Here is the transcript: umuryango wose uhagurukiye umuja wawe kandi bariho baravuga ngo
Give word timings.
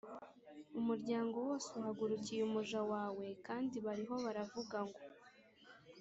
umuryango 0.79 1.35
wose 1.47 1.69
uhagurukiye 1.79 2.41
umuja 2.43 2.79
wawe 2.91 3.25
kandi 3.47 3.75
bariho 3.85 4.15
baravuga 4.25 4.77
ngo 4.87 5.01